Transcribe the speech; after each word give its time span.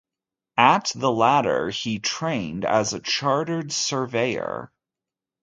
At 0.57 0.93
the 0.95 1.11
latter, 1.11 1.69
he 1.69 1.99
trained 1.99 2.65
as 2.65 2.91
a 2.93 2.99
chartered 2.99 3.71
surveyor. 3.71 4.71